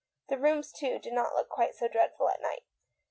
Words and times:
The 0.29 0.39
rooms, 0.39 0.71
too, 0.71 0.97
did 0.97 1.13
not 1.13 1.35
look 1.35 1.47
quite 1.47 1.75
so 1.75 1.87
dreadful 1.87 2.27
at 2.29 2.41
night. 2.41 2.63